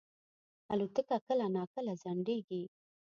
[0.73, 2.63] الوتکه کله ناکله ځنډېږي.